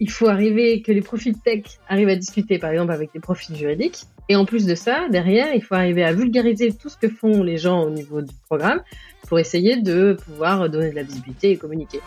[0.00, 3.56] il faut arriver que les profils tech arrivent à discuter, par exemple, avec des profils
[3.56, 4.04] juridiques.
[4.28, 7.42] Et en plus de ça, derrière, il faut arriver à vulgariser tout ce que font
[7.42, 8.82] les gens au niveau du programme
[9.26, 12.00] pour essayer de pouvoir donner de la visibilité et communiquer.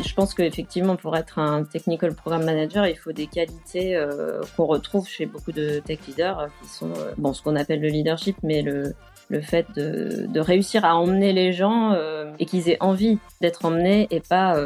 [0.00, 4.66] Je pense qu'effectivement, pour être un technical program manager, il faut des qualités euh, qu'on
[4.66, 7.88] retrouve chez beaucoup de tech leaders, euh, qui sont euh, bon, ce qu'on appelle le
[7.88, 8.94] leadership, mais le,
[9.32, 11.96] le fait de, de, réussir à emmener les gens
[12.38, 14.56] et qu'ils aient envie d'être emmenés et pas,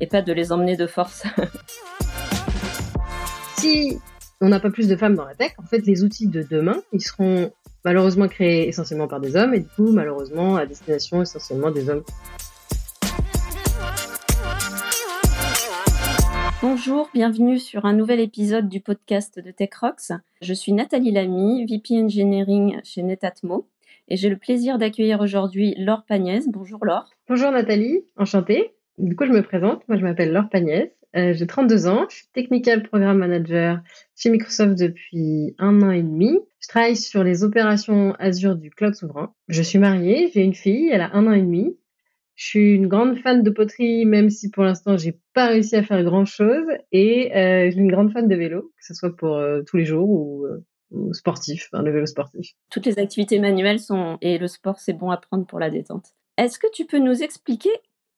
[0.00, 1.24] et pas de les emmener de force.
[3.58, 3.98] si
[4.40, 6.82] on n'a pas plus de femmes dans la tech, en fait, les outils de demain,
[6.92, 7.52] ils seront
[7.84, 12.02] malheureusement créés essentiellement par des hommes et du coup, malheureusement, à destination essentiellement des hommes.
[16.62, 20.12] Bonjour, bienvenue sur un nouvel épisode du podcast de TechRox.
[20.40, 23.68] Je suis Nathalie Lamy, VP Engineering chez Netatmo,
[24.08, 26.46] et j'ai le plaisir d'accueillir aujourd'hui Laure Pagnès.
[26.48, 27.10] Bonjour Laure.
[27.28, 28.72] Bonjour Nathalie, enchantée.
[28.98, 32.16] Du coup, je me présente, moi je m'appelle Laure Pagnès, euh, j'ai 32 ans, je
[32.16, 33.80] suis Technical Program Manager
[34.16, 36.38] chez Microsoft depuis un an et demi.
[36.60, 39.32] Je travaille sur les opérations Azure du cloud souverain.
[39.48, 41.76] Je suis mariée, j'ai une fille, elle a un an et demi.
[42.34, 45.84] Je suis une grande fan de poterie, même si pour l'instant j'ai pas réussi à
[45.84, 46.66] faire grand chose.
[46.90, 49.76] Et euh, je suis une grande fan de vélo, que ce soit pour euh, tous
[49.76, 50.46] les jours ou,
[51.12, 52.52] sportif, le vélo sportif.
[52.70, 56.14] Toutes les activités manuelles sont et le sport c'est bon à prendre pour la détente.
[56.36, 57.70] Est-ce que tu peux nous expliquer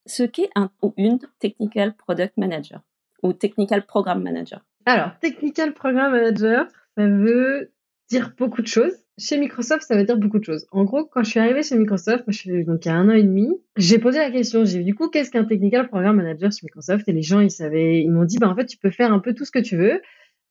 [0.07, 2.81] ce qu'est un ou une technical product manager
[3.23, 4.65] ou technical program manager?
[4.87, 7.73] Alors technical program manager, ça veut
[8.09, 8.95] dire beaucoup de choses.
[9.19, 10.67] Chez Microsoft, ça veut dire beaucoup de choses.
[10.71, 12.95] En gros, quand je suis arrivée chez Microsoft, moi, je suis donc il y a
[12.95, 14.65] un an et demi, j'ai posé la question.
[14.67, 17.09] J'ai du coup, qu'est-ce qu'un technical program manager chez Microsoft?
[17.09, 19.19] Et les gens, ils savaient, ils m'ont dit, bah en fait, tu peux faire un
[19.19, 20.03] peu tout ce que tu veux.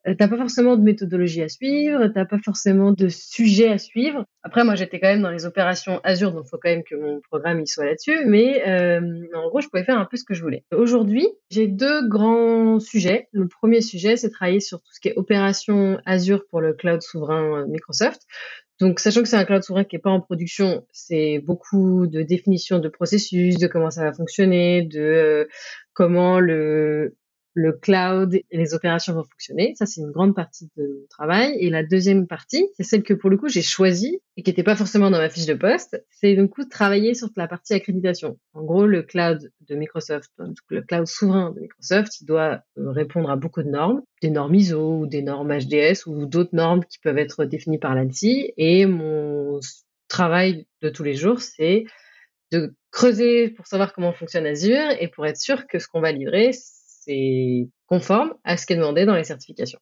[0.07, 4.25] Euh, t'as pas forcément de méthodologie à suivre, t'as pas forcément de sujet à suivre.
[4.43, 7.21] Après, moi, j'étais quand même dans les opérations Azure, donc faut quand même que mon
[7.21, 8.25] programme il soit là-dessus.
[8.25, 9.01] Mais euh,
[9.33, 10.63] en gros, je pouvais faire un peu ce que je voulais.
[10.71, 13.27] Aujourd'hui, j'ai deux grands sujets.
[13.31, 17.01] Le premier sujet, c'est travailler sur tout ce qui est opération Azure pour le cloud
[17.01, 18.21] souverain euh, Microsoft.
[18.79, 22.21] Donc, sachant que c'est un cloud souverain qui n'est pas en production, c'est beaucoup de
[22.21, 25.47] définition de processus, de comment ça va fonctionner, de
[25.93, 27.15] comment le
[27.55, 29.73] le cloud et les opérations vont fonctionner.
[29.77, 31.55] Ça, c'est une grande partie de travail.
[31.59, 34.61] Et la deuxième partie, c'est celle que pour le coup j'ai choisie et qui n'était
[34.61, 38.37] pas forcément dans ma fiche de poste, c'est du coup travailler sur la partie accréditation.
[38.53, 40.31] En gros, le cloud de Microsoft,
[40.69, 44.53] le cloud souverain de Microsoft, il doit euh, répondre à beaucoup de normes, des normes
[44.53, 48.53] ISO ou des normes HDS ou d'autres normes qui peuvent être définies par l'ANSI.
[48.57, 49.61] Et mon
[50.09, 51.85] travail de tous les jours, c'est
[52.51, 56.11] de creuser pour savoir comment fonctionne Azure et pour être sûr que ce qu'on va
[56.11, 56.51] livrer,
[57.05, 59.79] c'est conforme à ce qui est demandé dans les certifications.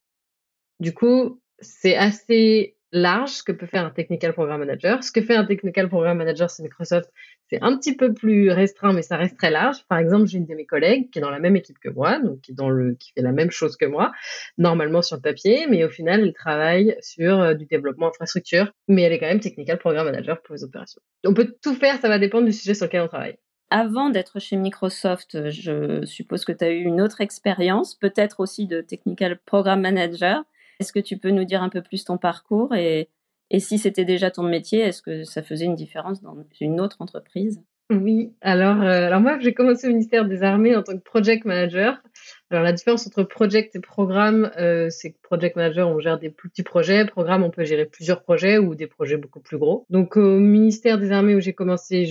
[0.79, 5.03] Du coup, c'est assez large ce que peut faire un technical program manager.
[5.03, 7.09] Ce que fait un technical program manager chez Microsoft,
[7.50, 9.78] c'est un petit peu plus restreint, mais ça reste très large.
[9.89, 12.19] Par exemple, j'ai une de mes collègues qui est dans la même équipe que moi,
[12.19, 12.53] donc qui
[13.00, 14.11] qui fait la même chose que moi,
[14.57, 19.01] normalement sur le papier, mais au final, elle travaille sur euh, du développement infrastructure, mais
[19.01, 21.01] elle est quand même technical program manager pour les opérations.
[21.25, 23.38] On peut tout faire, ça va dépendre du sujet sur lequel on travaille
[23.73, 28.67] avant d'être chez Microsoft, je suppose que tu as eu une autre expérience, peut-être aussi
[28.67, 30.44] de Technical Program Manager.
[30.79, 33.09] Est-ce que tu peux nous dire un peu plus ton parcours et,
[33.50, 36.97] et si c'était déjà ton métier, est-ce que ça faisait une différence dans une autre
[37.00, 37.63] entreprise?
[37.89, 41.45] Oui, alors, euh, alors moi, j'ai commencé au ministère des Armées en tant que project
[41.45, 42.01] manager.
[42.49, 46.29] Alors, la différence entre project et programme, euh, c'est que project manager, on gère des
[46.29, 47.05] plus petits projets.
[47.05, 49.85] Programme, on peut gérer plusieurs projets ou des projets beaucoup plus gros.
[49.89, 52.05] Donc, au ministère des Armées où j'ai commencé,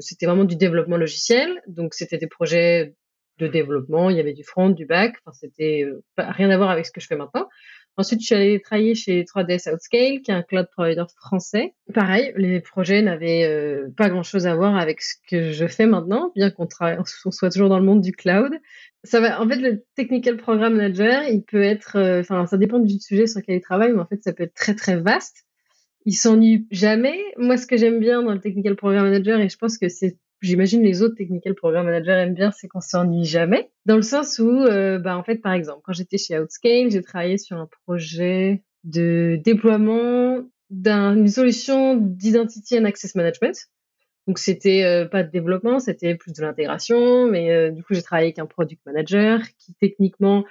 [0.00, 1.62] c'était vraiment du développement logiciel.
[1.66, 2.94] Donc, c'était des projets
[3.38, 4.10] de développement.
[4.10, 5.16] Il y avait du front, du back.
[5.24, 7.48] Enfin, c'était euh, rien à voir avec ce que je fais maintenant.
[7.98, 11.74] Ensuite, je suis allée travailler chez 3ds Outscale, qui est un cloud provider français.
[11.92, 16.32] Pareil, les projets n'avaient euh, pas grand-chose à voir avec ce que je fais maintenant,
[16.34, 16.66] bien qu'on
[17.26, 18.52] on soit toujours dans le monde du cloud.
[19.04, 22.78] Ça va, en fait, le technical program manager, il peut être, euh, enfin, ça dépend
[22.78, 25.44] du sujet sur lequel il travaille, mais en fait, ça peut être très très vaste.
[26.06, 27.18] Il s'ennuie jamais.
[27.36, 30.16] Moi, ce que j'aime bien dans le technical program manager, et je pense que c'est
[30.42, 33.70] j'imagine les autres technical program managers aiment bien, c'est qu'on s'ennuie jamais.
[33.86, 37.02] Dans le sens où, euh, bah, en fait, par exemple, quand j'étais chez Outscale, j'ai
[37.02, 43.68] travaillé sur un projet de déploiement d'une solution d'identity and access management.
[44.26, 48.02] Donc c'était euh, pas de développement, c'était plus de l'intégration, mais euh, du coup j'ai
[48.02, 50.44] travaillé avec un product manager qui techniquement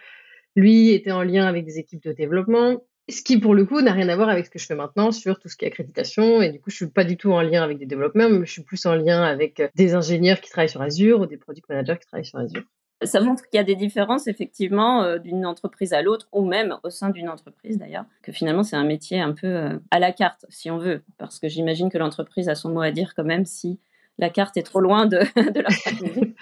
[0.57, 3.93] lui était en lien avec des équipes de développement ce qui, pour le coup, n'a
[3.93, 6.41] rien à voir avec ce que je fais maintenant sur tout ce qui est accréditation.
[6.41, 8.51] Et du coup, je suis pas du tout en lien avec des développeurs, mais je
[8.51, 11.67] suis plus en lien avec euh, des ingénieurs qui travaillent sur Azure ou des product
[11.69, 12.63] managers qui travaillent sur Azure.
[13.03, 16.77] Ça montre qu'il y a des différences, effectivement, euh, d'une entreprise à l'autre, ou même
[16.83, 20.11] au sein d'une entreprise, d'ailleurs, que finalement, c'est un métier un peu euh, à la
[20.11, 21.03] carte, si on veut.
[21.17, 23.79] Parce que j'imagine que l'entreprise a son mot à dire quand même si
[24.19, 25.17] la carte est trop loin de,
[25.51, 25.69] de la.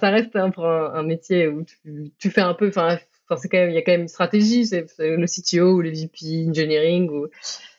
[0.00, 2.96] Ça reste un, un métier où tu, tu fais un peu, enfin,
[3.38, 5.90] c'est quand même, il y a quand même une stratégie, c'est le CTO ou le
[5.90, 7.28] VP engineering ou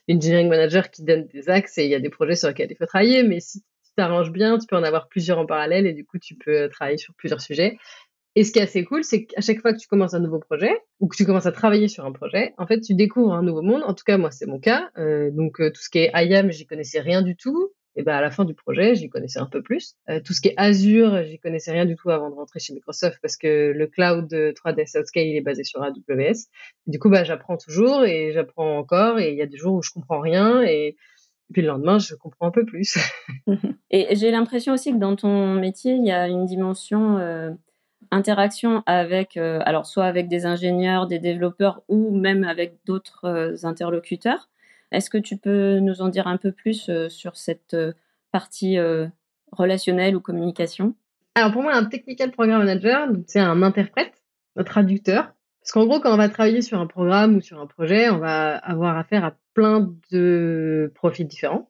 [0.09, 2.75] engineering manager qui donne des axes et il y a des projets sur lesquels il
[2.75, 5.94] faut travailler, mais si tu t'arranges bien, tu peux en avoir plusieurs en parallèle et
[5.94, 7.77] du coup, tu peux travailler sur plusieurs sujets.
[8.36, 10.39] Et ce qui est assez cool, c'est qu'à chaque fois que tu commences un nouveau
[10.39, 10.71] projet
[11.01, 13.62] ou que tu commences à travailler sur un projet, en fait, tu découvres un nouveau
[13.62, 13.83] monde.
[13.86, 14.89] En tout cas, moi, c'est mon cas.
[14.97, 17.74] Euh, donc, euh, tout ce qui est IAM, j'y connaissais rien du tout.
[17.95, 19.95] Et ben à la fin du projet, j'y connaissais un peu plus.
[20.09, 22.73] Euh, tout ce qui est Azure, j'y connaissais rien du tout avant de rentrer chez
[22.73, 26.47] Microsoft parce que le cloud 3D Southscale il est basé sur AWS.
[26.88, 29.81] Du coup, bah j'apprends toujours et j'apprends encore et il y a des jours où
[29.81, 30.95] je comprends rien et
[31.51, 32.97] puis le lendemain, je comprends un peu plus.
[33.91, 37.51] et j'ai l'impression aussi que dans ton métier, il y a une dimension euh,
[38.09, 44.50] interaction avec, euh, alors soit avec des ingénieurs, des développeurs ou même avec d'autres interlocuteurs.
[44.91, 47.75] Est-ce que tu peux nous en dire un peu plus euh, sur cette
[48.31, 48.77] partie
[49.51, 50.95] relationnelle ou communication?
[51.35, 54.13] Alors pour moi, un technical program manager, c'est un interprète,
[54.55, 55.33] un traducteur.
[55.61, 58.17] Parce qu'en gros, quand on va travailler sur un programme ou sur un projet, on
[58.17, 61.69] va avoir affaire à plein de profils différents.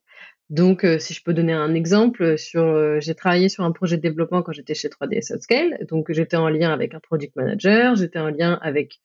[0.49, 3.97] Donc, euh, si je peux donner un exemple, sur, euh, j'ai travaillé sur un projet
[3.97, 5.85] de développement quand j'étais chez 3ds Outscale.
[5.89, 8.99] Donc, j'étais en lien avec un product manager, j'étais en lien avec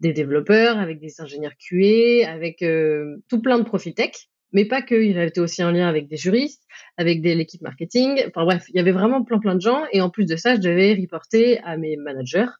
[0.00, 4.12] des développeurs, avec des ingénieurs QA, avec euh, tout plein de profils tech,
[4.52, 5.00] mais pas que.
[5.02, 6.64] J'étais aussi en lien avec des juristes,
[6.96, 8.22] avec des, l'équipe marketing.
[8.28, 9.84] Enfin bref, il y avait vraiment plein plein de gens.
[9.92, 12.50] Et en plus de ça, je devais reporter à mes managers,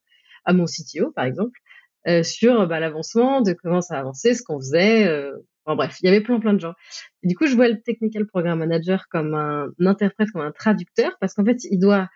[0.44, 1.58] à mon CTO par exemple,
[2.22, 5.08] sur bah, l'avancement, de comment ça avançait, ce qu'on faisait,
[5.66, 6.74] Bon, bref, il y avait plein plein de gens.
[7.22, 11.34] Du coup, je vois le technical program manager comme un interprète, comme un traducteur, parce
[11.34, 12.08] qu'en fait, il doit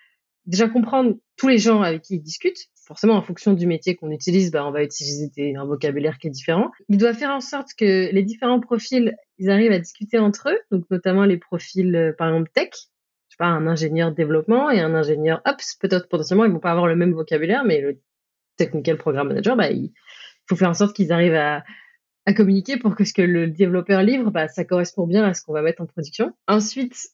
[0.45, 2.59] déjà comprendre tous les gens avec qui il discute.
[2.89, 6.31] Forcément, en fonction du métier qu'on utilise, bah, on va utiliser un vocabulaire qui est
[6.31, 6.71] différent.
[6.89, 10.59] Il doit faire en sorte que les différents profils, ils arrivent à discuter entre eux,
[10.71, 12.71] donc notamment les profils, euh, par exemple, tech.
[12.73, 15.75] Je sais pas, un ingénieur développement et un ingénieur ops.
[15.75, 18.01] Peut-être potentiellement, ils vont pas avoir le même vocabulaire, mais le
[18.57, 19.93] technical program manager, bah, il
[20.49, 21.63] faut faire en sorte qu'ils arrivent à,
[22.35, 25.53] communiquer pour que ce que le développeur livre, bah, ça correspond bien à ce qu'on
[25.53, 26.33] va mettre en production.
[26.47, 27.09] Ensuite,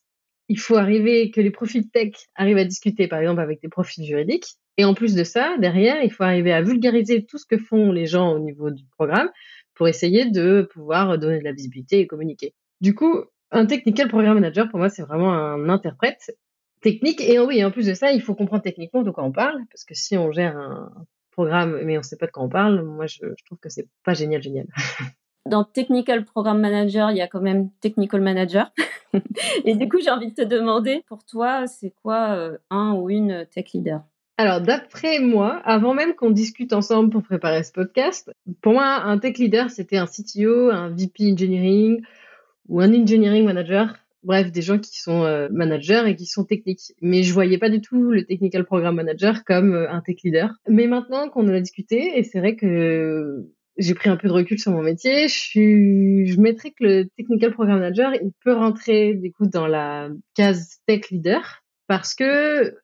[0.48, 4.04] il faut arriver que les profils tech arrivent à discuter, par exemple, avec des profils
[4.04, 4.56] juridiques.
[4.76, 7.92] Et en plus de ça, derrière, il faut arriver à vulgariser tout ce que font
[7.92, 9.30] les gens au niveau du programme
[9.74, 12.54] pour essayer de pouvoir donner de la visibilité et communiquer.
[12.80, 16.36] Du coup, un technical program manager, pour moi, c'est vraiment un interprète
[16.80, 17.20] technique.
[17.20, 19.84] Et oui, en plus de ça, il faut comprendre techniquement de quoi on parle, parce
[19.84, 20.92] que si on gère un
[21.30, 23.88] programme, mais on ne sait pas de quoi on parle, moi, je, trouve que c'est
[24.04, 24.66] pas génial, génial.
[25.46, 28.72] Dans Technical Program Manager, il y a quand même Technical Manager.
[29.64, 33.10] Et du coup, j'ai envie de te demander, pour toi, c'est quoi euh, un ou
[33.10, 34.02] une tech leader?
[34.36, 38.32] Alors, d'après moi, avant même qu'on discute ensemble pour préparer ce podcast,
[38.62, 42.02] pour moi, un tech leader, c'était un CTO, un VP engineering
[42.68, 43.94] ou un engineering manager
[44.24, 46.94] bref, des gens qui sont euh, managers et qui sont techniques.
[47.00, 50.54] Mais je voyais pas du tout le technical program manager comme euh, un tech leader.
[50.68, 53.46] Mais maintenant qu'on en a discuté, et c'est vrai que
[53.76, 57.08] j'ai pris un peu de recul sur mon métier, je, suis, je mettrais que le
[57.16, 62.76] technical program manager, il peut rentrer du coup dans la case tech leader parce que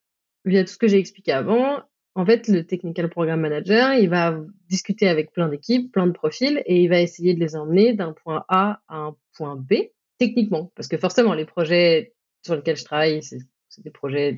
[0.44, 1.80] via tout ce que j'ai expliqué avant,
[2.14, 4.38] en fait, le technical program manager, il va
[4.68, 8.12] discuter avec plein d'équipes, plein de profils, et il va essayer de les emmener d'un
[8.12, 9.74] point A à un point B
[10.18, 12.14] techniquement, parce que forcément, les projets
[12.44, 13.38] sur lesquels je travaille, c'est
[13.78, 14.36] des projets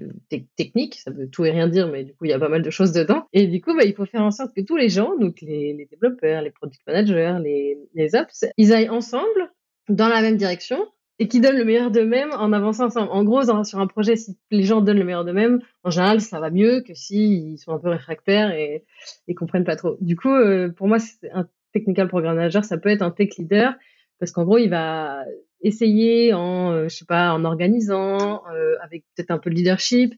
[0.56, 2.62] techniques, ça veut tout et rien dire, mais du coup, il y a pas mal
[2.62, 3.26] de choses dedans.
[3.32, 5.88] Et du coup, bah, il faut faire en sorte que tous les gens, donc les,
[5.90, 9.50] développeurs, les product managers, les, les ops, ils aillent ensemble
[9.88, 10.86] dans la même direction
[11.22, 13.08] et qui donnent le meilleur d'eux-mêmes en avançant ensemble.
[13.12, 16.40] En gros, sur un projet, si les gens donnent le meilleur d'eux-mêmes, en général, ça
[16.40, 18.84] va mieux que s'ils sont un peu réfractaires et,
[19.28, 19.96] et comprennent pas trop.
[20.00, 20.98] Du coup, euh, pour moi,
[21.32, 23.72] un technical program manager, ça peut être un tech leader
[24.18, 25.22] parce qu'en gros, il va
[25.60, 30.14] essayer en, euh, je sais pas, en organisant, euh, avec peut-être un peu de leadership,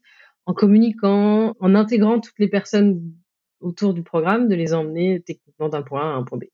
[0.46, 3.12] en communiquant, en intégrant toutes les personnes
[3.60, 6.44] autour du programme, de les emmener techniquement d'un point A à un point B.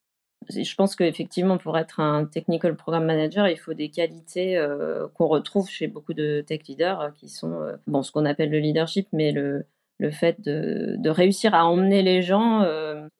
[0.48, 5.28] Je pense qu'effectivement, pour être un technical program manager, il faut des qualités euh, qu'on
[5.28, 9.32] retrouve chez beaucoup de tech leaders qui sont, bon, ce qu'on appelle le leadership, mais
[9.32, 9.66] le,
[9.98, 12.66] le fait de, de réussir à emmener les gens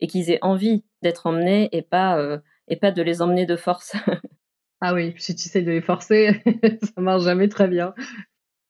[0.00, 3.94] et qu'ils aient envie d'être emmenés et pas, et pas de les emmener de force.
[4.80, 6.42] Ah oui, si tu essaies de les forcer,
[6.82, 7.94] ça marche jamais très bien.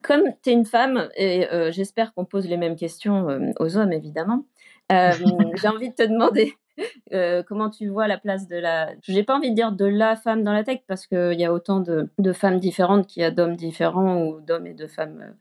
[0.02, 3.76] Comme tu es une femme, et euh, j'espère qu'on pose les mêmes questions euh, aux
[3.76, 4.46] hommes, évidemment,
[4.90, 5.12] euh,
[5.54, 6.54] j'ai envie de te demander
[7.46, 8.90] comment tu vois la place de la...
[9.02, 11.52] J'ai pas envie de dire de la femme dans la tech, parce qu'il y a
[11.52, 15.34] autant de, femmes différentes qu'il y a d'hommes différents ou d'hommes et de femmes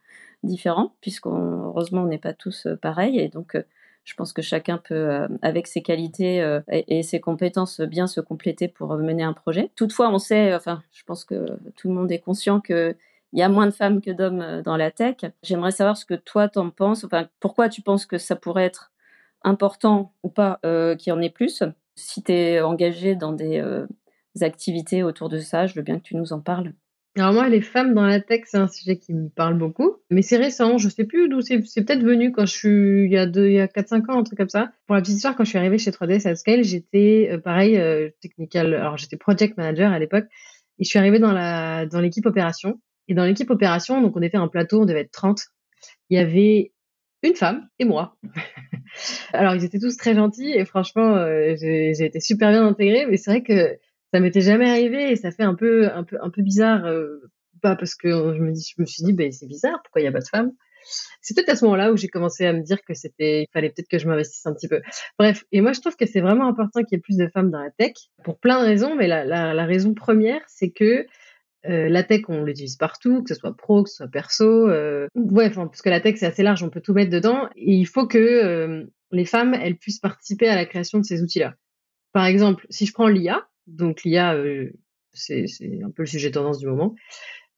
[0.43, 3.19] différents, puisqu'heureusement, on n'est pas tous pareils.
[3.19, 3.55] Et donc,
[4.09, 8.21] je pense que chacun peut, euh, avec ses qualités euh, et, ses compétences, bien se
[8.21, 9.71] compléter pour mener un projet.
[9.75, 12.95] Toutefois, on sait, enfin, je pense que tout le monde est conscient qu'il
[13.33, 15.17] il y a moins de femmes que d'hommes dans la tech.
[15.43, 17.03] J'aimerais savoir ce que toi t'en penses.
[17.03, 18.88] Enfin, pourquoi tu penses que ça pourrait être
[19.43, 21.63] important ou pas qu'il y en ait plus
[21.95, 23.61] Si tu es engagé dans des
[24.41, 26.73] activités autour de ça, je veux bien que tu nous en parles.
[27.17, 30.21] Alors moi, les femmes dans la tech, c'est un sujet qui me parle beaucoup, mais
[30.21, 30.77] c'est récent.
[30.77, 31.61] Je sais plus d'où c'est.
[31.65, 34.07] C'est peut-être venu quand je suis il y a deux, il y a quatre cinq
[34.09, 34.71] ans, un truc comme ça.
[34.85, 38.09] Pour la petite histoire, quand je suis arrivée chez 3ds Scale, j'étais euh, pareil euh,
[38.21, 38.73] technical.
[38.75, 40.25] Alors j'étais project manager à l'époque,
[40.77, 42.79] et je suis arrivée dans la dans l'équipe opération.
[43.07, 45.41] Et dans l'équipe opération, donc on était un plateau, on devait être 30.
[46.11, 46.73] Il y avait
[47.23, 48.17] une femme et moi.
[49.33, 53.17] Alors ils étaient tous très gentils et franchement, euh, j'ai été super bien intégrée, mais
[53.17, 53.77] c'est vrai que
[54.13, 57.21] ça m'était jamais arrivé et ça fait un peu un peu un peu bizarre euh,
[57.61, 60.05] pas parce que je me dis je me suis dit ben c'est bizarre pourquoi il
[60.05, 60.51] y a pas de femmes
[61.21, 63.69] c'est peut-être à ce moment-là où j'ai commencé à me dire que c'était il fallait
[63.69, 64.81] peut-être que je m'investisse un petit peu
[65.19, 67.51] bref et moi je trouve que c'est vraiment important qu'il y ait plus de femmes
[67.51, 71.05] dans la tech pour plein de raisons mais la, la, la raison première c'est que
[71.65, 74.69] euh, la tech, on l'utilise partout, que ce soit pro, que ce soit perso.
[74.69, 75.07] Euh...
[75.15, 77.49] Ouais, parce que la tech, c'est assez large, on peut tout mettre dedans.
[77.55, 81.21] Et il faut que euh, les femmes, elles puissent participer à la création de ces
[81.21, 81.55] outils-là.
[82.13, 84.71] Par exemple, si je prends l'IA, donc l'IA, euh,
[85.13, 85.45] c'est
[85.83, 86.95] un peu le sujet tendance du moment.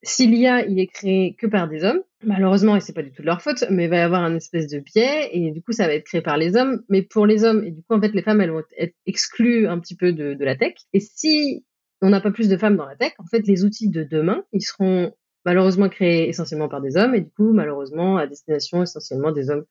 [0.03, 3.21] Si l'IA, il est créé que par des hommes, malheureusement, et c'est pas du tout
[3.21, 5.73] de leur faute, mais il va y avoir un espèce de biais, et du coup,
[5.73, 8.01] ça va être créé par les hommes, mais pour les hommes, et du coup, en
[8.01, 10.73] fait, les femmes, elles vont être exclues un petit peu de, de la tech.
[10.93, 11.63] Et si
[12.01, 14.43] on n'a pas plus de femmes dans la tech, en fait, les outils de demain,
[14.53, 15.13] ils seront
[15.45, 19.65] malheureusement créés essentiellement par des hommes, et du coup, malheureusement, à destination essentiellement des hommes.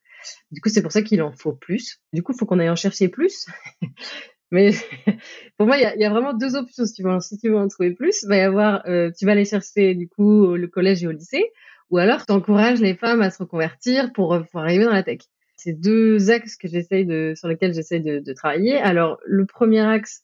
[0.51, 2.01] Du coup, c'est pour ça qu'il en faut plus.
[2.13, 3.47] Du coup, il faut qu'on aille en chercher plus.
[4.51, 4.73] Mais
[5.57, 6.85] pour moi, il y a, vraiment deux options.
[6.85, 6.95] Si
[7.39, 10.57] tu veux, en trouver plus, va y avoir, euh, tu vas aller chercher du coup
[10.57, 11.45] le collège et au lycée,
[11.91, 15.21] ou alors tu encourages les femmes à se reconvertir pour, pour arriver dans la tech.
[15.57, 18.79] C'est deux axes que de, sur lesquels j'essaye de, de, travailler.
[18.79, 20.23] Alors, le premier axe,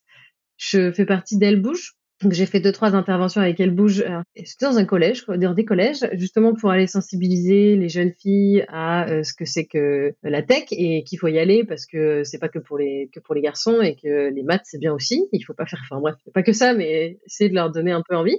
[0.56, 4.00] je fais partie d'Elle Bouge, donc j'ai fait deux trois interventions avec Elle Bouge.
[4.00, 8.64] Euh, c'était dans un collège, dans des collèges, justement pour aller sensibiliser les jeunes filles
[8.68, 12.24] à euh, ce que c'est que la tech et qu'il faut y aller parce que
[12.24, 14.94] c'est pas que pour les que pour les garçons et que les maths c'est bien
[14.94, 15.28] aussi.
[15.32, 18.02] Il faut pas faire, enfin bref, pas que ça, mais essayer de leur donner un
[18.08, 18.38] peu envie.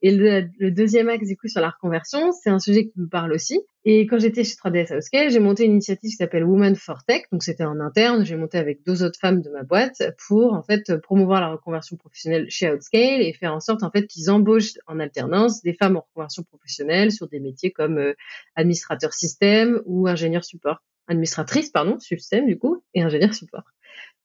[0.00, 3.32] Et le, deuxième axe, du coup, sur la reconversion, c'est un sujet qui me parle
[3.32, 3.60] aussi.
[3.84, 7.22] Et quand j'étais chez 3DS Housecale, j'ai monté une initiative qui s'appelle Women for Tech.
[7.32, 8.24] Donc, c'était en interne.
[8.24, 11.96] J'ai monté avec deux autres femmes de ma boîte pour, en fait, promouvoir la reconversion
[11.96, 15.96] professionnelle chez Outscale et faire en sorte, en fait, qu'ils embauchent en alternance des femmes
[15.96, 18.14] en reconversion professionnelle sur des métiers comme euh,
[18.54, 20.82] administrateur système ou ingénieur support.
[21.08, 23.64] Administratrice, pardon, système, du coup, et ingénieur support.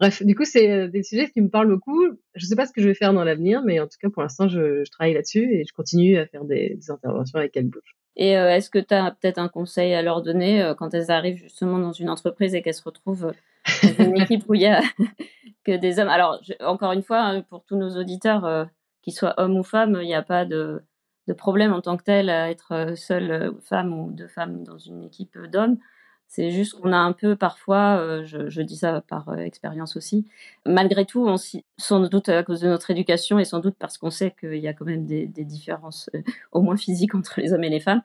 [0.04, 2.04] Bref, du coup, c'est euh, des sujets qui me parlent beaucoup.
[2.36, 4.10] Je ne sais pas ce que je vais faire dans l'avenir, mais en tout cas,
[4.10, 7.96] pour l'instant, je, travaille là-dessus et je continue à faire des, interventions avec elles bouge.
[8.18, 11.10] Et euh, est-ce que tu as peut-être un conseil à leur donner euh, quand elles
[11.10, 13.32] arrivent justement dans une entreprise et qu'elles se retrouvent
[13.82, 14.82] dans une équipe où il y a
[15.64, 16.10] que des hommes?
[16.10, 18.68] Alors, encore une fois, hein, pour tous nos auditeurs,
[19.04, 20.82] qu'ils soient hommes ou femmes, il n'y a pas de,
[21.38, 25.38] problème en tant que tel à être seule femme ou deux femmes dans une équipe
[25.50, 25.78] d'hommes.
[26.36, 30.26] C'est juste qu'on a un peu parfois, euh, je, dis ça par euh, expérience aussi,
[30.66, 31.30] malgré tout,
[31.78, 34.68] sans doute à cause de notre éducation et sans doute parce qu'on sait qu'il y
[34.68, 37.80] a quand même des, des différences, euh, au moins physiques, entre les hommes et les
[37.80, 38.02] femmes,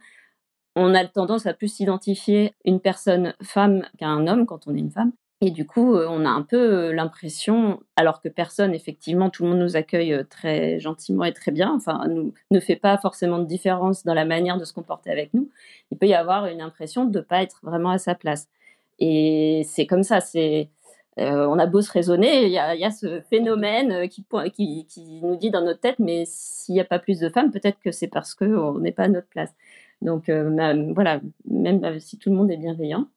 [0.76, 4.80] on a tendance à plus s'identifier une personne femme qu'à un homme quand on est
[4.80, 5.12] une femme.
[5.40, 6.56] Et du coup, euh, on a un peu
[6.88, 11.32] euh, l'impression, alors que personne, effectivement, tout le monde nous accueille euh, très gentiment et
[11.32, 12.06] très bien, enfin,
[12.50, 15.48] ne fait pas forcément de différence dans la manière de se comporter avec nous,
[15.92, 18.48] il peut y avoir une impression de ne pas être vraiment à sa place.
[18.98, 20.18] Et c'est comme ça,
[21.16, 24.24] on a beau se raisonner, il y a, ce phénomène qui,
[25.22, 27.92] nous dit dans notre tête, mais s'il n'y a pas plus de femmes, peut-être que
[27.92, 29.54] c'est parce qu'on n'est pas à notre place.
[30.02, 33.08] Donc euh, voilà, même si tout le monde est bienveillant.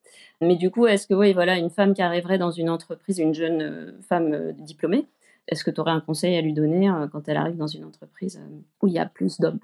[0.42, 3.62] Mais du coup, est-ce que voilà, une femme qui arriverait dans une entreprise, une jeune
[3.62, 5.06] euh, femme euh, diplômée,
[5.48, 8.40] est-ce que tu aurais un conseil à lui donner quand elle arrive dans une entreprise
[8.82, 9.60] où il y a plus d'hommes?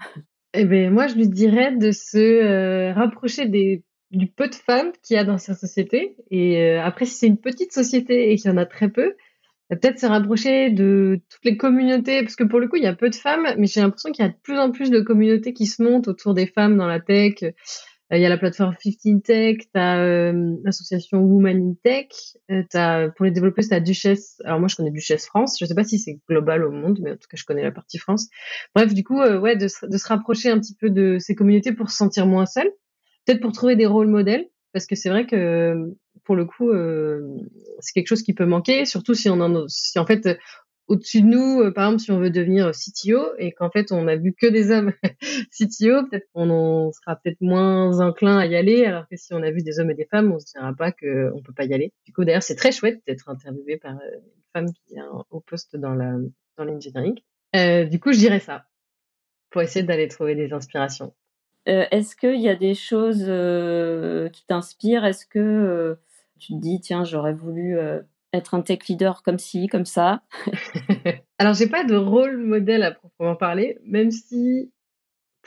[0.53, 5.15] Eh bien, moi, je lui dirais de se rapprocher des, du peu de femmes qu'il
[5.15, 6.17] y a dans sa société.
[6.31, 9.15] Et après, si c'est une petite société et qu'il y en a très peu,
[9.69, 12.93] peut-être se rapprocher de toutes les communautés, parce que pour le coup, il y a
[12.93, 15.53] peu de femmes, mais j'ai l'impression qu'il y a de plus en plus de communautés
[15.53, 17.43] qui se montent autour des femmes dans la tech.
[18.13, 22.07] Euh, il y a la plateforme 15 Tech, tu as euh, l'association Women in Tech,
[22.51, 25.65] euh, as, pour les développeurs, tu as Duchesse, alors moi je connais Duchesse France, je
[25.65, 27.97] sais pas si c'est global au monde, mais en tout cas je connais la partie
[27.97, 28.29] France.
[28.75, 31.89] Bref, du coup, ouais, de, de, se rapprocher un petit peu de ces communautés pour
[31.89, 32.69] se sentir moins seul,
[33.25, 35.75] peut-être pour trouver des rôles modèles, parce que c'est vrai que
[36.27, 37.25] pour le coup, euh,
[37.79, 40.37] c'est quelque chose qui peut manquer, surtout si on en, si en fait
[40.87, 44.07] au-dessus de nous, euh, par exemple, si on veut devenir CTO et qu'en fait on
[44.07, 44.91] a vu que des hommes
[45.51, 49.51] CTO, peut-être qu'on sera peut-être moins enclin à y aller, alors que si on a
[49.51, 51.93] vu des hommes et des femmes, on se dira pas qu'on peut pas y aller.
[52.05, 55.39] Du coup, d'ailleurs, c'est très chouette d'être interviewé par euh, une femme qui est au
[55.39, 56.13] poste dans la
[56.57, 56.65] dans.
[57.55, 58.65] Euh, du coup, je dirais ça
[59.49, 61.13] pour essayer d'aller trouver des inspirations.
[61.65, 63.25] Est-ce qu'il y a des choses
[64.31, 65.03] qui t'inspirent?
[65.03, 65.97] Est-ce que
[66.39, 67.77] tu te dis, tiens, j'aurais voulu
[68.33, 70.21] être un tech leader comme ci, comme ça
[71.39, 74.71] Alors, j'ai pas de rôle modèle à proprement parler, même si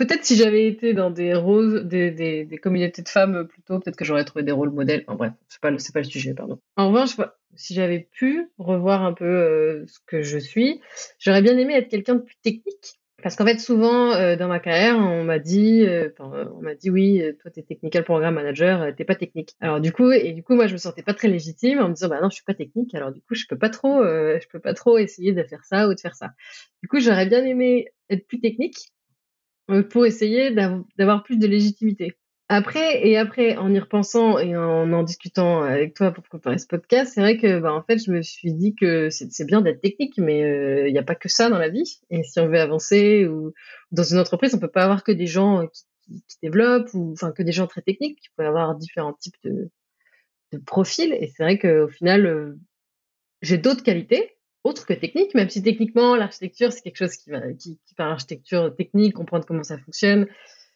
[0.00, 4.04] peut-être si j'avais été dans des rôles, des, des, communautés de femmes plutôt, peut-être que
[4.04, 5.04] j'aurais trouvé des rôles modèles.
[5.06, 6.58] Enfin bref, c'est pas, pas le sujet, pardon.
[6.76, 7.16] En revanche,
[7.54, 10.80] si j'avais pu revoir un peu euh, ce que je suis,
[11.18, 12.99] j'aurais bien aimé être quelqu'un de plus technique.
[13.22, 16.90] Parce qu'en fait, souvent euh, dans ma carrière, on m'a dit, euh, on m'a dit
[16.90, 19.54] oui, toi t'es technical program manager, t'es pas technique.
[19.60, 21.94] Alors du coup, et du coup, moi je me sentais pas très légitime en me
[21.94, 24.46] disant bah non, je suis pas technique, alors du coup, je peux pas trop, je
[24.48, 26.30] peux pas trop essayer de faire ça ou de faire ça.
[26.82, 28.90] Du coup, j'aurais bien aimé être plus technique
[29.90, 32.16] pour essayer d'avoir plus de légitimité.
[32.52, 36.66] Après, et après, en y repensant et en en discutant avec toi pour préparer ce
[36.66, 39.80] podcast, c'est vrai que, bah, en fait, je me suis dit que c'est bien d'être
[39.80, 42.00] technique, mais euh, il n'y a pas que ça dans la vie.
[42.10, 43.52] Et si on veut avancer ou
[43.92, 45.84] dans une entreprise, on peut pas avoir que des gens qui,
[46.42, 48.18] développent ou enfin que des gens très techniques.
[48.24, 49.70] Il peut y avoir différents types de,
[50.66, 51.12] profils.
[51.12, 52.58] Et c'est vrai qu'au final, euh,
[53.42, 54.32] j'ai d'autres qualités
[54.64, 58.74] autre que technique, même si techniquement l'architecture c'est quelque chose qui va, qui par architecture
[58.76, 60.26] technique, comprendre comment ça fonctionne,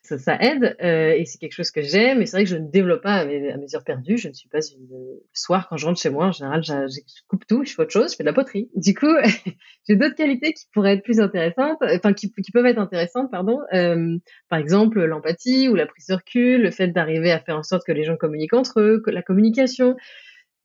[0.04, 2.20] ça, ça aide euh, et c'est quelque chose que j'aime.
[2.20, 4.18] Et c'est vrai que je ne développe pas à, mes, à mesure perdue.
[4.18, 7.00] Je ne suis pas une, le soir quand je rentre chez moi en général, je,
[7.26, 8.68] coupe tout, je fais autre chose, je fais de la poterie.
[8.76, 9.14] Du coup,
[9.88, 13.60] j'ai d'autres qualités qui pourraient être plus intéressantes, enfin qui, peuvent être intéressantes, pardon.
[13.72, 14.18] Euh,
[14.50, 17.86] par exemple, l'empathie ou la prise de recul, le fait d'arriver à faire en sorte
[17.86, 19.96] que les gens communiquent entre eux, que la communication.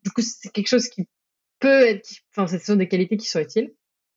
[0.03, 1.07] Du coup, c'est quelque chose qui
[1.59, 3.71] peut être, enfin, ce sont des qualités qui sont utiles.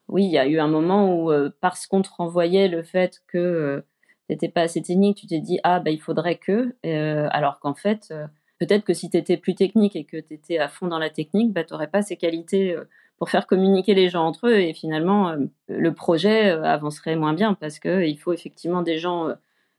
[0.09, 3.23] Oui, il y a eu un moment où, euh, parce qu'on te renvoyait le fait
[3.29, 3.85] que
[4.33, 7.29] euh, tu n'étais pas assez technique, tu t'es dit, ah, bah, il faudrait que, euh,
[7.31, 8.13] alors qu'en fait,
[8.59, 11.11] peut-être que si tu étais plus technique et que tu étais à fond dans la
[11.11, 12.77] technique, bah, tu n'aurais pas ces qualités
[13.19, 15.35] pour faire communiquer les gens entre eux et finalement,
[15.69, 19.29] le projet avancerait moins bien parce qu'il faut effectivement des gens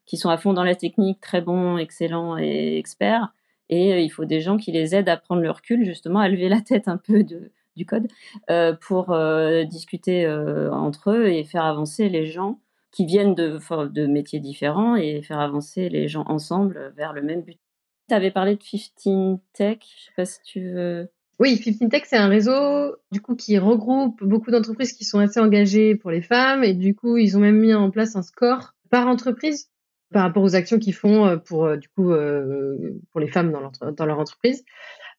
[0.06, 3.32] qui sont à fond dans la technique, très bons, excellents et experts,
[3.70, 6.30] et euh, il faut des gens qui les aident à prendre le recul, justement, à
[6.30, 8.08] lever la tête un peu du code
[8.50, 10.28] euh, pour euh, discuter
[10.72, 12.60] entre eux et faire avancer les gens
[12.94, 17.42] qui viennent de, de métiers différents et faire avancer les gens ensemble vers le même
[17.42, 17.60] but.
[18.08, 21.10] Tu avais parlé de 15 Tech, je sais pas si tu veux.
[21.40, 25.40] Oui, 15 Tech, c'est un réseau du coup qui regroupe beaucoup d'entreprises qui sont assez
[25.40, 28.74] engagées pour les femmes et du coup, ils ont même mis en place un score
[28.90, 29.70] par entreprise
[30.14, 33.52] par rapport aux actions qu'ils font euh, pour euh, du coup euh, pour les femmes
[33.52, 34.64] dans leur, dans leur entreprise.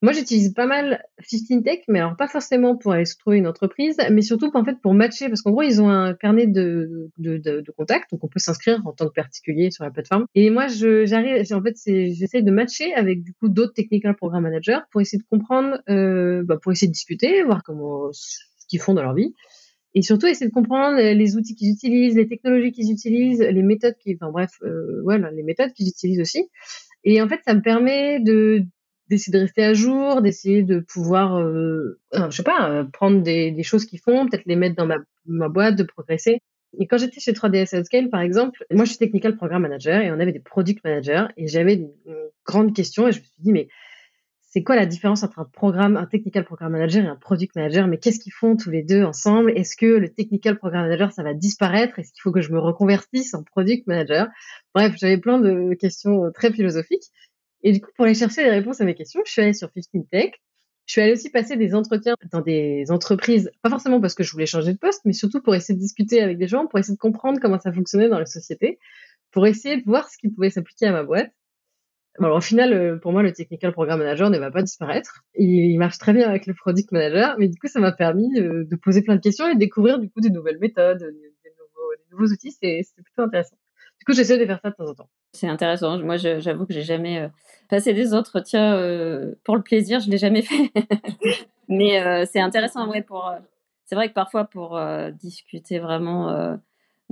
[0.04, 3.46] Moi, j'utilise pas mal 15 Tech, mais alors pas forcément pour aller se trouver une
[3.46, 7.10] entreprise, mais surtout en fait pour matcher, parce qu'en gros ils ont un carnet de,
[7.16, 10.26] de, de, de contacts, donc on peut s'inscrire en tant que particulier sur la plateforme.
[10.34, 14.80] Et moi, j'arrive, en fait, j'essaie de matcher avec du coup d'autres technical program managers
[14.92, 18.92] pour essayer de comprendre, euh, bah, pour essayer de discuter, voir comment ce qu'ils font
[18.92, 19.32] dans leur vie
[19.94, 23.96] et surtout essayer de comprendre les outils qu'ils utilisent, les technologies qu'ils utilisent, les méthodes
[24.02, 26.50] qui, enfin bref, euh, voilà, les méthodes qu'ils utilisent aussi.
[27.04, 28.64] Et en fait, ça me permet de
[29.08, 33.62] d'essayer de rester à jour, d'essayer de pouvoir, euh, je sais pas, euh, prendre des,
[33.62, 36.40] choses qu'ils font, peut-être les mettre dans ma, ma boîte, de progresser.
[36.78, 40.10] Et quand j'étais chez 3ds Outscale, par exemple, moi je suis technical program manager et
[40.10, 41.92] on avait des product managers et j'avais une
[42.44, 43.68] grande question et je me suis dit mais
[44.54, 47.88] c'est quoi la différence entre un programme, un technical program manager et un product manager?
[47.88, 49.50] Mais qu'est-ce qu'ils font tous les deux ensemble?
[49.58, 51.98] Est-ce que le technical program manager, ça va disparaître?
[51.98, 54.28] Est-ce qu'il faut que je me reconvertisse en product manager?
[54.72, 57.10] Bref, j'avais plein de questions euh, très philosophiques.
[57.64, 59.72] Et du coup, pour aller chercher les réponses à mes questions, je suis allée sur
[59.72, 60.32] 15 Tech.
[60.86, 64.30] Je suis allée aussi passer des entretiens dans des entreprises, pas forcément parce que je
[64.32, 66.94] voulais changer de poste, mais surtout pour essayer de discuter avec des gens, pour essayer
[66.94, 68.78] de comprendre comment ça fonctionnait dans les sociétés,
[69.30, 71.32] pour essayer de voir ce qui pouvait s'appliquer à ma boîte.
[72.18, 75.24] Alors, au final, euh, pour moi, le technical program manager ne va pas disparaître.
[75.34, 78.64] Il, marche très bien avec le product manager, mais du coup, ça m'a permis euh,
[78.64, 81.94] de poser plein de questions et de découvrir du coup des nouvelles méthodes, des nouveaux,
[81.96, 82.52] des nouveaux outils.
[82.52, 83.56] C'est plutôt intéressant.
[84.08, 85.08] J'essaie de faire ça de temps en temps.
[85.32, 85.98] C'est intéressant.
[85.98, 87.28] Moi, j'avoue que j'ai jamais euh,
[87.68, 88.72] passé des entretiens
[89.44, 90.00] pour le plaisir.
[90.00, 90.72] Je l'ai jamais fait,
[91.68, 92.88] mais c'est intéressant.
[92.88, 93.32] Ouais, pour.
[93.86, 94.80] c'est vrai que parfois, pour
[95.12, 96.58] discuter vraiment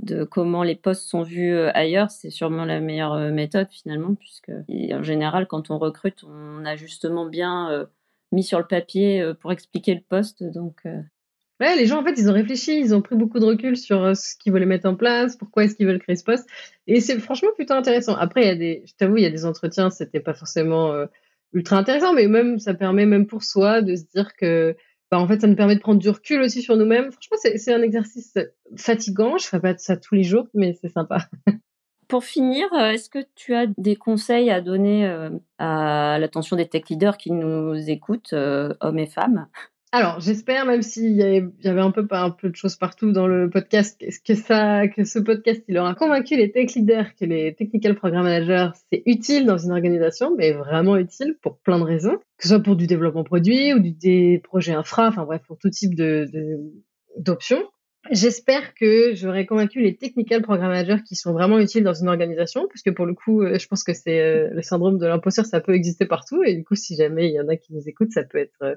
[0.01, 4.15] de comment les postes sont vus euh, ailleurs, c'est sûrement la meilleure euh, méthode finalement,
[4.15, 7.85] puisque en général, quand on recrute, on a justement bien euh,
[8.31, 10.43] mis sur le papier pour expliquer le poste.
[10.43, 10.87] Donc,
[11.63, 14.15] ouais, les gens en fait, ils ont réfléchi, ils ont pris beaucoup de recul sur
[14.15, 16.47] ce qu'ils voulaient mettre en place, pourquoi est-ce qu'ils veulent créer ce poste,
[16.87, 18.15] et c'est franchement plutôt intéressant.
[18.15, 20.93] Après, il y a des, je t'avoue, il y a des entretiens, c'était pas forcément
[21.53, 24.75] ultra intéressant, mais même ça permet même pour soi de se dire que
[25.13, 27.11] bah, en fait, ça nous permet de prendre du recul aussi sur nous-mêmes.
[27.11, 28.33] Franchement, c'est un exercice
[28.75, 29.37] fatigant.
[29.37, 31.29] Je fais pas ça tous les jours, mais c'est sympa.
[32.07, 36.67] Pour finir, euh, est-ce que tu as des conseils à donner euh, à l'attention des
[36.67, 39.47] tech leaders qui nous écoutent, euh, hommes et femmes?
[39.95, 43.47] Alors, j'espère, même s'il y avait, un peu un peu de choses partout dans le
[43.47, 47.93] podcast, que ça, que ce podcast, il aura convaincu les tech leaders que les technical
[47.93, 52.43] program managers, c'est utile dans une organisation, mais vraiment utile pour plein de raisons, que
[52.43, 55.69] ce soit pour du développement produit ou du, des projets infra, enfin bref, pour tout
[55.69, 56.27] type de,
[57.19, 57.63] d'options.
[58.09, 62.67] J'espère que j'aurai convaincu les technical program managers qui sont vraiment utiles dans une organisation,
[62.67, 65.61] puisque pour le coup, euh, je pense que c'est euh, le syndrome de l'imposteur, ça
[65.61, 68.11] peut exister partout, et du coup, si jamais il y en a qui nous écoutent,
[68.11, 68.75] ça peut être, euh,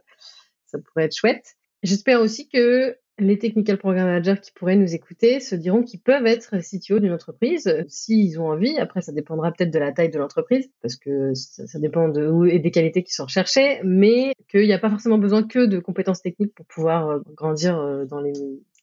[0.66, 1.56] ça pourrait être chouette.
[1.82, 6.26] J'espère aussi que les technical program managers qui pourraient nous écouter se diront qu'ils peuvent
[6.26, 8.76] être CTO d'une entreprise s'ils ont envie.
[8.78, 12.58] Après, ça dépendra peut-être de la taille de l'entreprise parce que ça, dépend de et
[12.58, 16.20] des qualités qui sont recherchées, mais qu'il n'y a pas forcément besoin que de compétences
[16.20, 18.34] techniques pour pouvoir grandir dans les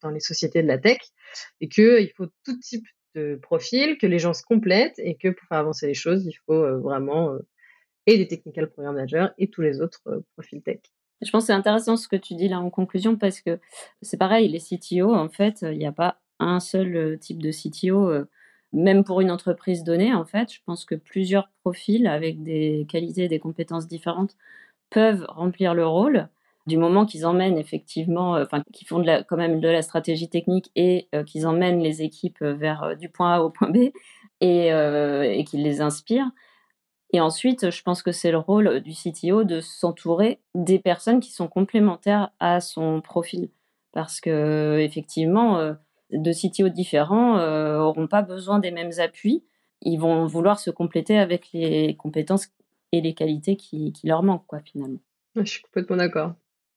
[0.04, 1.00] dans les sociétés de la tech
[1.62, 5.48] et qu'il faut tout type de profil, que les gens se complètent et que pour
[5.48, 7.40] faire avancer les choses, il faut euh, vraiment euh,
[8.06, 10.80] et des technical program managers et tous les autres euh, profils tech.
[11.24, 13.60] Je pense que c'est intéressant ce que tu dis là en conclusion parce que
[14.02, 18.26] c'est pareil, les CTO, en fait, il n'y a pas un seul type de CTO,
[18.74, 20.52] même pour une entreprise donnée, en fait.
[20.52, 24.36] Je pense que plusieurs profils avec des qualités et des compétences différentes
[24.90, 26.28] peuvent remplir le rôle
[26.68, 30.72] du moment qu'ils emmènent effectivement, euh, enfin, qu'ils font quand même de la stratégie technique
[30.76, 33.92] et euh, qu'ils emmènent les équipes euh, vers du point A au point B
[34.40, 36.30] et, et qu'ils les inspirent.
[37.14, 41.32] Et ensuite, je pense que c'est le rôle du CTO de s'entourer des personnes qui
[41.32, 43.50] sont complémentaires à son profil.
[43.92, 45.76] Parce que, effectivement,
[46.12, 49.44] de CTO différents n'auront pas besoin des mêmes appuis.
[49.82, 52.48] Ils vont vouloir se compléter avec les compétences
[52.92, 55.00] et les qualités qui, qui leur manquent, quoi, finalement.
[55.36, 56.34] Je suis complètement d'accord.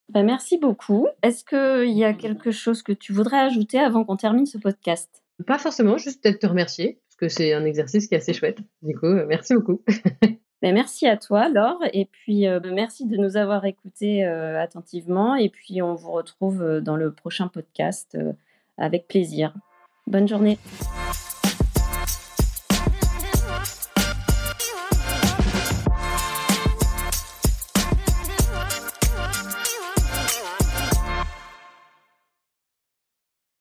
[0.09, 1.09] Bah, merci beaucoup.
[1.22, 5.22] Est-ce qu'il y a quelque chose que tu voudrais ajouter avant qu'on termine ce podcast?
[5.46, 8.59] Pas forcément, juste peut-être te remercier, que c'est un exercice qui est assez chouette.
[8.83, 9.83] Du coup, euh, merci beaucoup.
[10.63, 14.59] Ben, merci à toi, Laure, et puis euh, ben, merci de nous avoir écoutés euh,
[14.59, 18.17] attentivement, et puis on vous retrouve dans le prochain podcast
[18.79, 19.53] avec plaisir.
[20.07, 20.57] Bonne journée.